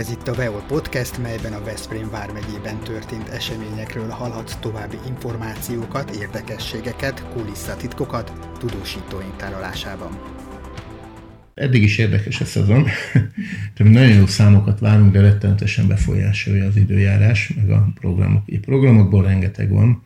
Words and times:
Ez 0.00 0.10
itt 0.10 0.28
a 0.28 0.34
Veol 0.34 0.64
Podcast, 0.68 1.22
melyben 1.22 1.52
a 1.52 1.64
Veszprém 1.64 2.10
vármegyében 2.10 2.78
történt 2.78 3.28
eseményekről 3.28 4.08
hallhatsz 4.08 4.56
további 4.56 4.96
információkat, 5.08 6.10
érdekességeket, 6.10 7.24
kulisszatitkokat 7.32 8.32
tudósítóink 8.58 9.36
tárolásában. 9.36 10.18
Eddig 11.54 11.82
is 11.82 11.98
érdekes 11.98 12.40
a 12.40 12.44
szezon. 12.44 12.86
Nagyon 13.76 14.16
jó 14.16 14.26
számokat 14.26 14.80
várunk, 14.80 15.12
de 15.12 15.20
rettenetesen 15.20 15.86
befolyásolja 15.86 16.66
az 16.66 16.76
időjárás, 16.76 17.52
meg 17.56 17.70
a 17.70 17.92
programok. 17.94 18.42
A 18.46 18.58
programokból 18.60 19.22
rengeteg 19.22 19.70
van, 19.70 20.02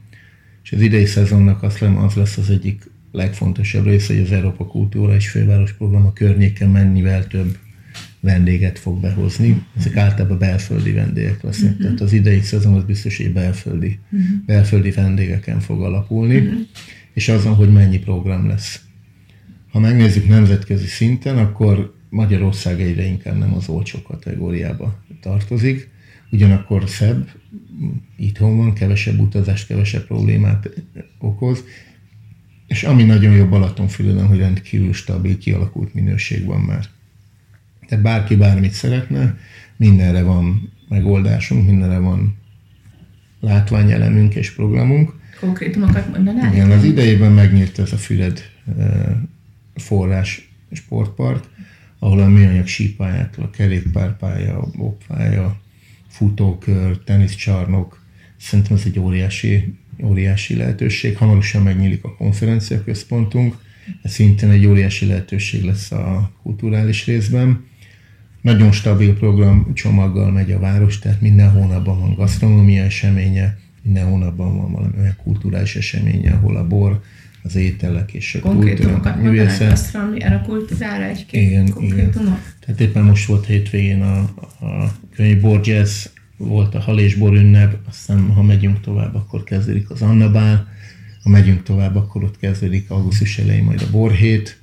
és 0.63 0.73
az 0.73 0.81
idei 0.81 1.07
szezonnak 1.07 1.63
az, 1.63 1.83
az 1.97 2.15
lesz 2.15 2.37
az 2.37 2.51
egyik 2.51 2.91
legfontosabb 3.13 3.85
része, 3.85 4.15
hogy 4.15 4.23
az 4.23 4.33
Európa 4.33 4.67
Kultúra 4.67 5.15
és 5.15 5.31
Főváros 5.31 5.73
Program 5.73 6.07
a 6.07 6.13
környéken 6.13 6.69
mennyivel 6.71 7.27
több 7.27 7.59
vendéget 8.25 8.79
fog 8.79 9.01
behozni. 9.01 9.63
Ezek 9.77 9.97
általában 9.97 10.39
belföldi 10.39 10.93
vendégek 10.93 11.43
lesznek. 11.43 11.71
Uh-huh. 11.71 11.85
Tehát 11.85 12.01
az 12.01 12.13
idei 12.13 12.41
szezon 12.41 12.75
az 12.75 12.85
biztos, 12.85 13.17
hogy 13.17 13.33
belföldi, 13.33 13.99
uh-huh. 14.11 14.29
belföldi 14.47 14.91
vendégeken 14.91 15.61
fog 15.61 15.83
alapulni, 15.83 16.37
uh-huh. 16.37 16.61
és 17.13 17.29
azon, 17.29 17.55
hogy 17.55 17.73
mennyi 17.73 17.99
program 17.99 18.47
lesz. 18.47 18.81
Ha 19.71 19.79
megnézzük 19.79 20.29
nemzetközi 20.29 20.87
szinten, 20.87 21.39
akkor 21.39 21.95
Magyarország 22.11 22.81
egyre 22.81 23.05
inkább 23.05 23.39
nem 23.39 23.55
az 23.55 23.69
olcsó 23.69 24.03
kategóriába 24.03 25.03
tartozik, 25.21 25.89
ugyanakkor 26.31 26.89
szebb, 26.89 27.29
itthon 28.17 28.57
van, 28.57 28.73
kevesebb 28.73 29.19
utazást, 29.19 29.67
kevesebb 29.67 30.07
problémát 30.07 30.71
okoz, 31.19 31.65
és 32.67 32.83
ami 32.83 33.03
nagyon 33.03 33.33
jó 33.33 33.47
Balatonfüreden, 33.47 34.27
hogy 34.27 34.39
rendkívül 34.39 34.93
stabil, 34.93 35.39
kialakult 35.39 35.95
minőség 35.95 36.45
van 36.45 36.61
már. 36.61 36.85
Tehát 37.89 38.05
bárki 38.05 38.37
bármit 38.37 38.73
szeretne, 38.73 39.39
mindenre 39.77 40.23
van 40.23 40.73
megoldásunk, 40.89 41.67
mindenre 41.67 41.99
van 41.99 42.37
látványelemünk 43.41 44.35
és 44.35 44.55
programunk. 44.55 45.13
Konkrétumokat 45.41 46.11
mondanál? 46.15 46.53
Igen, 46.53 46.71
az 46.71 46.85
idejében 46.85 47.33
megnyílt 47.33 47.79
ez 47.79 47.93
a 47.93 47.97
Füred 47.97 48.43
forrás 49.75 50.53
sportpark, 50.73 51.45
ahol 51.99 52.21
a 52.21 52.29
műanyag 52.29 52.67
sípályától 52.67 53.45
a 53.45 53.51
kerékpárpálya, 53.51 54.59
a 54.59 54.71
bobpálya, 54.77 55.61
futókör, 56.09 56.99
teniszcsarnok, 56.99 58.03
szerintem 58.37 58.77
ez 58.77 58.83
egy 58.85 58.99
óriási, 58.99 59.75
óriási 60.03 60.57
lehetőség. 60.57 61.17
Hamarosan 61.17 61.63
megnyílik 61.63 62.05
a 62.05 62.15
konferenciaközpontunk, 62.15 63.57
ez 64.03 64.13
szintén 64.13 64.51
egy 64.51 64.67
óriási 64.67 65.07
lehetőség 65.07 65.65
lesz 65.65 65.93
a 65.93 66.31
kulturális 66.43 67.07
részben. 67.07 67.65
Nagyon 68.45 68.73
stabil 68.73 69.15
program 69.15 69.75
csomaggal 69.75 70.31
megy 70.31 70.53
a 70.53 70.59
város, 70.59 70.99
tehát 70.99 71.21
minden 71.21 71.51
hónapban 71.51 72.01
van 72.01 72.15
gasztronómia 72.15 72.83
eseménye, 72.83 73.59
minden 73.83 74.07
hónapban 74.07 74.57
van 74.57 74.73
valami 74.73 74.93
olyan 74.99 75.17
kulturális 75.23 75.77
eseménye, 75.77 76.33
ahol 76.33 76.57
a 76.57 76.67
bor, 76.67 77.01
az 77.43 77.57
ételek 77.57 78.13
és 78.13 78.35
a 78.35 78.41
Konkrétumokat 78.41 79.23
művészet. 79.23 79.69
Gasztronómiára, 79.69 80.41
kultúrára 80.41 81.05
egy-két 81.05 81.43
igen, 81.43 81.73
igen. 81.81 82.11
Tehát 82.61 82.81
éppen 82.81 83.05
most 83.05 83.27
volt 83.27 83.47
hétvégén 83.47 84.03
a, 84.03 84.19
a 84.67 84.93
könyv 85.15 85.41
Borges, 85.41 86.09
volt 86.37 86.75
a 86.75 86.81
hal 86.81 86.99
és 86.99 87.15
bor 87.15 87.35
ünnep, 87.35 87.77
aztán 87.89 88.31
ha 88.31 88.43
megyünk 88.43 88.81
tovább, 88.81 89.15
akkor 89.15 89.45
kezdődik 89.45 89.91
az 89.91 90.03
Annabál, 90.03 90.69
ha 91.23 91.29
megyünk 91.29 91.63
tovább, 91.63 91.97
akkor 91.97 92.25
ott 92.25 92.39
kezdődik 92.39 92.91
augusztus 92.91 93.39
elején 93.39 93.65
majd 93.65 93.83
a 93.83 93.91
borhét, 93.91 94.63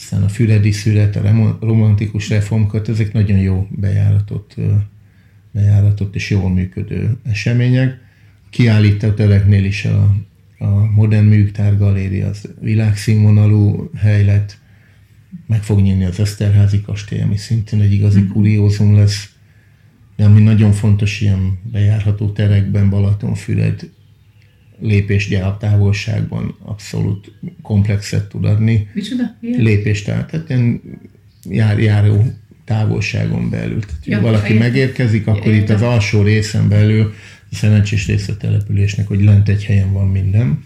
aztán 0.00 0.22
a 0.22 0.28
Füredi 0.28 0.70
Szület, 0.70 1.16
a 1.16 1.58
romantikus 1.60 2.28
reformkat, 2.28 2.88
ezek 2.88 3.12
nagyon 3.12 3.38
jó 3.38 3.66
bejáratott, 3.70 4.54
bejáratott 5.50 6.14
és 6.14 6.30
jól 6.30 6.50
működő 6.50 7.16
események. 7.22 7.98
Kiállító 8.50 9.10
tereknél 9.10 9.64
is 9.64 9.84
a, 9.84 10.16
a 10.58 10.68
Modern 10.68 11.26
Műgtár 11.26 11.78
Galéria 11.78 12.28
az 12.28 12.54
világszínvonalú 12.60 13.90
hely 13.96 14.24
lett, 14.24 14.58
meg 15.46 15.62
fog 15.62 15.80
nyílni 15.80 16.04
az 16.04 16.20
Eszterházi 16.20 16.80
kastély, 16.80 17.20
ami 17.20 17.36
szintén 17.36 17.80
egy 17.80 17.92
igazi 17.92 18.20
mm-hmm. 18.20 18.28
kuriózum 18.28 18.94
lesz, 18.94 19.30
de 20.16 20.24
ami 20.24 20.42
nagyon 20.42 20.72
fontos 20.72 21.20
ilyen 21.20 21.58
bejárható 21.72 22.30
terekben, 22.30 22.90
Balatonfüred 22.90 23.90
lépésgyár 24.80 25.56
távolságban 25.56 26.56
abszolút 26.64 27.32
komplexet 27.62 28.28
tud 28.28 28.44
adni. 28.44 28.88
Micsoda? 28.94 29.36
Lépés, 29.40 30.02
tehát 30.02 30.44
ilyen 30.48 30.80
jár, 31.48 31.78
járó 31.78 32.32
távolságon 32.64 33.50
belül. 33.50 33.80
Tehát, 33.80 34.06
ja, 34.06 34.20
valaki 34.20 34.52
megérkezik, 34.52 35.26
akkor 35.26 35.46
értem. 35.46 35.62
itt 35.62 35.70
az 35.70 35.82
alsó 35.82 36.22
részen 36.22 36.68
belül 36.68 37.14
a 37.50 37.54
szerencsés 37.54 38.06
része 38.06 38.32
a 38.32 38.36
településnek, 38.36 39.06
hogy 39.06 39.24
lent 39.24 39.48
egy 39.48 39.64
helyen 39.64 39.92
van 39.92 40.08
minden. 40.08 40.64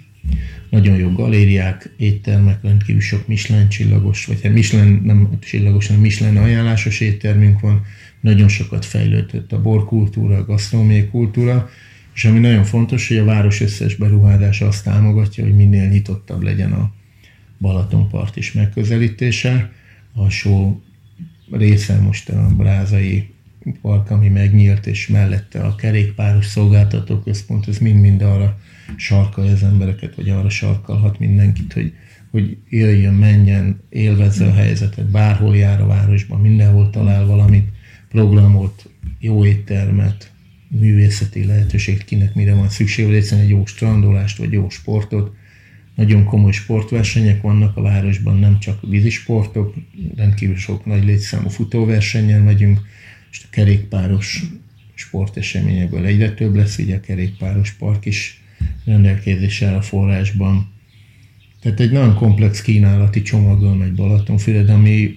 Nagyon 0.70 0.96
jó 0.96 1.12
galériák, 1.12 1.90
éttermek, 1.96 2.58
rendkívül 2.62 3.00
sok 3.00 3.26
Michelin 3.26 3.68
csillagos, 3.68 4.26
vagy 4.26 4.40
hát 4.42 4.52
Michelin, 4.52 5.00
nem 5.04 5.38
csillagos, 5.40 5.86
hanem 5.86 6.02
Michelin 6.02 6.36
ajánlásos 6.36 7.00
éttermünk 7.00 7.60
van. 7.60 7.82
Nagyon 8.20 8.48
sokat 8.48 8.84
fejlődött 8.84 9.52
a 9.52 9.62
borkultúra, 9.62 10.36
a 10.36 10.44
gasztronómiai 10.44 11.06
kultúra, 11.06 11.70
és 12.14 12.24
ami 12.24 12.38
nagyon 12.38 12.64
fontos, 12.64 13.08
hogy 13.08 13.16
a 13.16 13.24
város 13.24 13.60
összes 13.60 13.94
beruházása 13.94 14.66
azt 14.66 14.84
támogatja, 14.84 15.44
hogy 15.44 15.56
minél 15.56 15.88
nyitottabb 15.88 16.42
legyen 16.42 16.72
a 16.72 16.92
Balatonpart 17.58 18.36
is 18.36 18.52
megközelítése. 18.52 19.72
Alsó 20.14 20.82
része 21.50 22.00
most 22.00 22.28
a 22.28 22.46
Brázai 22.56 23.34
park, 23.80 24.10
ami 24.10 24.28
megnyílt, 24.28 24.86
és 24.86 25.08
mellette 25.08 25.60
a 25.60 25.74
kerékpáros 25.74 26.46
szolgáltató 26.46 27.18
központ, 27.18 27.68
ez 27.68 27.78
mind-mind 27.78 28.22
arra 28.22 28.58
sarkalja 28.96 29.52
az 29.52 29.62
embereket, 29.62 30.14
vagy 30.14 30.28
arra 30.28 30.48
sarkalhat 30.48 31.18
mindenkit, 31.18 31.72
hogy, 31.72 31.92
hogy 32.30 32.56
jöjjön, 32.68 33.14
menjen, 33.14 33.80
élvezze 33.88 34.46
a 34.46 34.54
helyzetet, 34.54 35.10
bárhol 35.10 35.56
jár 35.56 35.80
a 35.80 35.86
városban, 35.86 36.40
mindenhol 36.40 36.90
talál 36.90 37.26
valamit, 37.26 37.68
programot, 38.08 38.90
jó 39.18 39.44
éttermet, 39.44 40.32
művészeti 40.80 41.44
lehetőség, 41.44 42.04
kinek 42.04 42.34
mire 42.34 42.54
van 42.54 42.68
szükség, 42.68 43.04
vagy 43.04 43.14
egyszerűen 43.14 43.46
egy 43.46 43.52
jó 43.52 43.66
strandolást, 43.66 44.38
vagy 44.38 44.52
jó 44.52 44.68
sportot. 44.68 45.36
Nagyon 45.94 46.24
komoly 46.24 46.52
sportversenyek 46.52 47.40
vannak 47.40 47.76
a 47.76 47.82
városban, 47.82 48.38
nem 48.38 48.58
csak 48.58 48.80
vízisportok, 48.88 49.74
rendkívül 50.16 50.56
sok 50.56 50.84
nagy 50.84 51.04
létszámú 51.04 51.48
futóversenyen 51.48 52.40
megyünk, 52.40 52.80
és 53.30 53.40
a 53.44 53.46
kerékpáros 53.50 54.42
sporteseményekből 54.94 56.04
egyre 56.04 56.34
több 56.34 56.54
lesz, 56.54 56.78
ugye 56.78 56.96
a 56.96 57.00
kerékpáros 57.00 57.72
park 57.72 58.04
is 58.04 58.42
rendelkezésre 58.84 59.76
a 59.76 59.82
forrásban. 59.82 60.72
Tehát 61.60 61.80
egy 61.80 61.90
nagyon 61.90 62.14
komplex 62.14 62.62
kínálati 62.62 63.22
csomaggal 63.22 63.74
megy 63.74 63.94
Balatonfüred, 63.94 64.68
ami, 64.68 65.14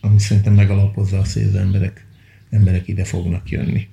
ami 0.00 0.18
szerintem 0.18 0.54
megalapozza 0.54 1.18
azt, 1.18 1.32
hogy 1.32 1.42
az 1.42 1.54
emberek, 1.54 2.06
emberek 2.50 2.88
ide 2.88 3.04
fognak 3.04 3.50
jönni. 3.50 3.88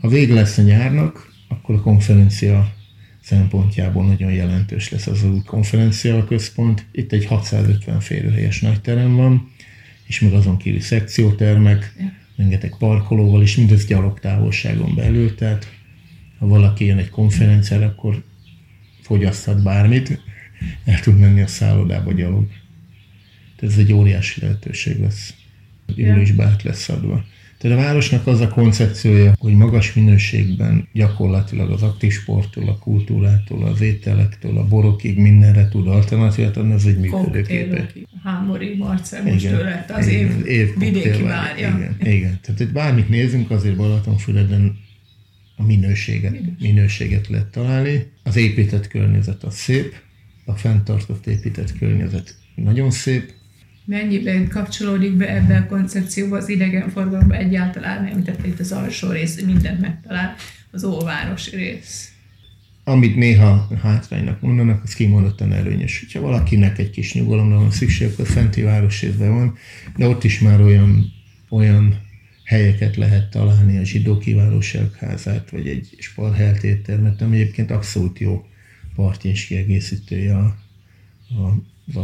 Ha 0.00 0.08
vége 0.08 0.34
lesz 0.34 0.58
a 0.58 0.62
nyárnak, 0.62 1.32
akkor 1.48 1.74
a 1.74 1.80
konferencia 1.80 2.74
szempontjából 3.22 4.06
nagyon 4.06 4.32
jelentős 4.32 4.90
lesz 4.90 5.06
az 5.06 5.24
új 5.24 5.42
konferencia 5.46 6.24
központ. 6.24 6.86
Itt 6.92 7.12
egy 7.12 7.24
650 7.24 8.00
férőhelyes 8.00 8.60
nagy 8.60 8.80
terem 8.80 9.16
van, 9.16 9.50
és 10.06 10.20
meg 10.20 10.32
azon 10.32 10.56
kívül 10.56 10.80
szekciótermek, 10.80 11.94
rengeteg 12.36 12.74
parkolóval, 12.78 13.42
és 13.42 13.56
mindez 13.56 13.86
gyalogtávolságon 13.86 14.94
belül, 14.94 15.34
tehát 15.34 15.78
ha 16.38 16.46
valaki 16.46 16.84
jön 16.84 16.98
egy 16.98 17.10
konferenciára, 17.10 17.86
akkor 17.86 18.22
fogyaszthat 19.00 19.62
bármit, 19.62 20.20
el 20.84 21.00
tud 21.00 21.18
menni 21.18 21.40
a 21.40 21.46
szállodába 21.46 22.12
gyalog. 22.12 22.48
Tehát 23.56 23.74
ez 23.74 23.80
egy 23.80 23.92
óriási 23.92 24.40
lehetőség 24.40 25.00
lesz. 25.00 25.34
Ülésbe 25.96 26.56
lesz 26.62 26.88
adva. 26.88 27.24
Tehát 27.60 27.78
a 27.78 27.80
városnak 27.80 28.26
az 28.26 28.40
a 28.40 28.48
koncepciója, 28.48 29.32
hogy 29.38 29.54
magas 29.54 29.92
minőségben 29.94 30.88
gyakorlatilag 30.92 31.70
az 31.70 31.82
aktív 31.82 32.12
sporttól, 32.12 32.68
a 32.68 32.78
kultúrától, 32.78 33.64
az 33.64 33.80
ételektől, 33.80 34.58
a 34.58 34.68
borokig 34.68 35.18
mindenre 35.18 35.68
tud 35.68 35.88
alternatívát 35.88 36.56
adni, 36.56 36.72
ez 36.72 36.84
egy 36.84 36.98
működőképe. 36.98 37.86
Hámori, 38.24 38.76
Marcel, 38.76 39.22
most 39.22 39.44
igen, 39.44 39.58
lett 39.58 39.90
az 39.90 40.06
igen, 40.06 40.20
év, 40.20 40.46
év 40.46 40.78
vidéki 40.78 41.22
várja. 41.22 41.68
Igen, 41.68 42.14
igen, 42.14 42.38
tehát 42.42 42.58
hogy 42.60 42.72
bármit 42.72 43.08
nézünk, 43.08 43.50
azért 43.50 43.76
Balatonfüreden 43.76 44.78
a 45.56 45.62
minőséget, 45.62 46.36
minőséget 46.58 47.28
lehet 47.28 47.46
találni. 47.46 48.06
Az 48.22 48.36
épített 48.36 48.88
környezet 48.88 49.42
az 49.42 49.54
szép, 49.54 49.94
a 50.44 50.52
fenntartott 50.52 51.26
épített 51.26 51.78
környezet 51.78 52.34
nagyon 52.54 52.90
szép, 52.90 53.32
mennyiben 53.84 54.48
kapcsolódik 54.48 55.12
be 55.12 55.34
ebbe 55.34 55.56
a 55.56 55.66
koncepcióba 55.66 56.36
az 56.36 56.48
idegenforgalomba 56.48 57.34
egyáltalán, 57.34 58.06
említette 58.06 58.46
itt 58.46 58.60
az 58.60 58.72
alsó 58.72 59.10
rész, 59.10 59.42
mindent 59.42 59.80
megtalál, 59.80 60.34
az 60.70 60.84
óváros 60.84 61.50
rész. 61.50 62.12
Amit 62.84 63.16
néha 63.16 63.68
hátránynak 63.82 64.40
mondanak, 64.40 64.82
az 64.82 64.94
kimondottan 64.94 65.52
előnyös. 65.52 66.06
Ha 66.12 66.20
valakinek 66.20 66.78
egy 66.78 66.90
kis 66.90 67.14
nyugalomra 67.14 67.56
van 67.56 67.70
szükség, 67.70 68.08
akkor 68.08 68.26
fenti 68.26 68.62
városrészben 68.62 69.34
van, 69.34 69.56
de 69.96 70.08
ott 70.08 70.24
is 70.24 70.40
már 70.40 70.60
olyan, 70.60 71.12
olyan 71.48 72.00
helyeket 72.44 72.96
lehet 72.96 73.30
találni, 73.30 73.78
a 73.78 73.84
zsidó 73.84 74.18
kiválóságházát, 74.18 75.50
vagy 75.50 75.68
egy 75.68 75.94
sparhelt 75.98 76.62
éttermet, 76.62 77.20
ami 77.20 77.40
egyébként 77.40 77.70
abszolút 77.70 78.18
jó 78.18 78.46
parti 78.94 79.28
és 79.28 79.46
kiegészítője 79.46 80.36
a, 80.36 80.56
a, 81.28 81.62
az 81.86 81.96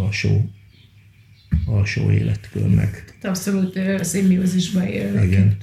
alsó 1.64 2.10
életkörnek. 2.10 3.14
Abszolút 3.22 3.80
szimbiózisba 4.00 4.88
él. 4.88 5.22
Igen. 5.22 5.56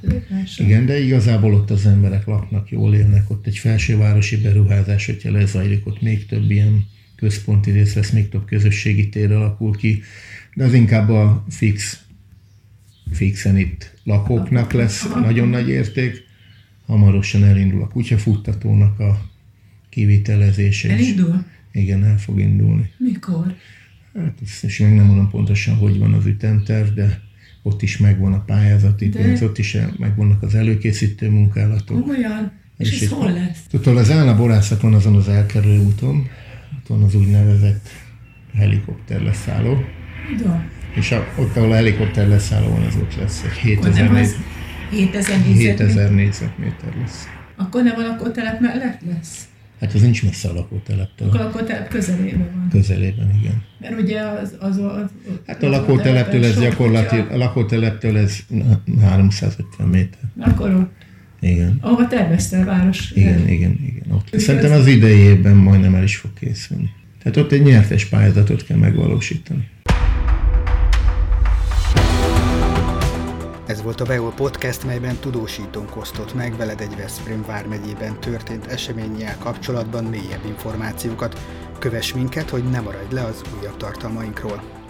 Igen, 0.58 0.86
de 0.86 1.00
igazából 1.00 1.54
ott 1.54 1.70
az 1.70 1.86
emberek 1.86 2.26
laknak, 2.26 2.70
jól 2.70 2.96
élnek, 2.96 3.30
ott 3.30 3.48
egy 3.48 3.58
felsővárosi 3.58 4.38
beruházás, 4.38 5.06
hogyha 5.06 5.32
lezajlik, 5.32 5.88
ott 5.88 6.02
még 6.02 6.26
több 6.26 6.52
ilyen 6.52 6.86
központi 7.16 7.72
rész 7.72 7.94
lesz, 7.94 8.10
még 8.10 8.30
több 8.30 8.46
közösségi 8.46 9.10
tér 9.10 9.32
alakul 9.32 9.76
ki, 9.76 10.02
de 10.54 10.64
az 10.64 10.74
inkább 10.74 11.10
a 11.10 11.46
fix, 11.50 12.04
fixen 13.12 13.58
itt 13.58 13.94
lakóknak 14.04 14.72
lesz 14.72 15.06
Aha. 15.06 15.20
nagyon 15.20 15.48
nagy 15.48 15.70
érték. 15.70 16.24
Hamarosan 16.86 17.44
elindul 17.44 17.82
a 17.82 17.88
kutyafuttatónak 17.88 19.00
a 19.00 19.30
kivitelezése. 19.90 20.90
Elindul? 20.90 21.46
Igen, 21.72 22.04
el 22.04 22.18
fog 22.18 22.40
indulni. 22.40 22.92
Mikor? 22.98 23.56
Hát 24.16 24.40
még 24.80 24.94
nem 24.94 25.06
mondom 25.06 25.30
pontosan, 25.30 25.76
hogy 25.76 26.00
van 26.00 26.14
az 26.14 26.26
ütemterv, 26.26 26.88
de 26.88 27.22
ott 27.62 27.82
is 27.82 27.98
megvan 27.98 28.34
a 28.34 28.44
pályázati 28.44 29.10
de... 29.10 29.22
pénz, 29.22 29.42
ott 29.42 29.58
is 29.58 29.78
megvannak 29.98 30.44
az 30.44 30.56
előkészítő 30.56 31.30
munkálatok. 31.30 32.08
Olyan? 32.08 32.52
És, 32.78 32.92
és 32.92 33.02
ez 33.02 33.10
hol 33.10 33.32
lesz? 33.32 33.64
Tudod, 33.70 33.98
az 33.98 34.12
állna 34.12 34.36
borászat 34.36 34.82
van 34.82 34.94
azon 34.94 35.16
az 35.16 35.28
elkerülő 35.28 35.80
úton, 35.80 36.28
ott 36.78 36.88
van 36.88 37.04
az 37.04 37.16
úgynevezett 37.16 37.90
helikopter 38.54 39.22
leszálló. 39.22 39.78
De. 40.44 40.70
És 40.96 41.12
a, 41.12 41.28
ott, 41.38 41.56
ahol 41.56 41.72
a 41.72 41.76
helikopter 41.76 42.28
leszálló 42.28 42.70
van, 42.70 42.82
az 42.82 42.96
ott 42.96 43.16
lesz 43.16 43.44
egy 43.44 43.58
7000, 43.58 44.12
néz... 44.12 44.36
7000 44.90 45.40
7000 45.40 46.12
négyzetméter 46.12 46.96
lesz. 47.00 47.28
Akkor 47.56 47.84
nem 47.84 47.96
a 47.98 48.02
lakótelep 48.02 48.60
mellett 48.60 49.02
lesz? 49.08 49.48
Hát 49.84 49.94
az 49.94 50.02
nincs 50.02 50.24
messze 50.24 50.50
a 50.50 50.54
lakóteleptől. 50.54 51.30
A 51.30 51.36
lakótelep 51.36 51.88
közelében 51.88 52.50
van. 52.56 52.68
Közelében, 52.72 53.36
igen. 53.42 53.64
Mert 53.80 54.00
ugye 54.02 54.22
az... 54.22 54.56
az, 54.60 54.78
az, 54.78 55.10
hát 55.48 55.64
a 55.64 55.70
lakóteleptől 55.70 56.46
ez 56.46 56.60
gyakorlatilag, 56.60 57.32
a 57.32 57.38
lakóteleptől 57.38 58.18
ez 58.18 58.40
350 59.02 59.88
méter. 59.88 60.20
Akkor. 60.40 60.90
Igen. 61.40 61.78
Ahova 61.82 62.08
tervezte 62.08 62.60
a 62.60 62.66
város. 62.66 63.12
Igen, 63.12 63.34
el. 63.34 63.48
igen, 63.48 63.80
igen. 63.86 64.12
Ott. 64.12 64.40
Szerintem 64.40 64.72
az 64.72 64.88
idei 64.88 65.20
évben 65.20 65.56
majdnem 65.56 65.96
el 65.96 66.04
is 66.04 66.16
fog 66.16 66.34
készülni. 66.34 66.90
Tehát 67.24 67.38
ott 67.38 67.52
egy 67.52 67.64
nyertes 67.64 68.06
pályázatot 68.06 68.66
kell 68.66 68.78
megvalósítani. 68.78 69.68
Ez 73.74 73.82
volt 73.82 74.02
a 74.02 74.06
Beol 74.06 74.34
Podcast, 74.34 74.84
melyben 74.84 75.16
tudósítónk 75.16 75.96
osztott 75.96 76.34
meg 76.34 76.58
veled 76.58 76.82
egy 76.82 76.96
Veszprém 76.96 77.44
vármegyében 77.46 78.20
történt 78.20 78.68
eseménnyel 78.68 79.38
kapcsolatban 79.38 80.04
mélyebb 80.04 80.46
információkat. 80.46 81.40
Kövess 81.80 82.14
minket, 82.14 82.50
hogy 82.50 82.70
ne 82.70 82.80
maradj 82.80 83.14
le 83.14 83.24
az 83.24 83.42
újabb 83.60 83.78
tartalmainkról. 83.78 84.83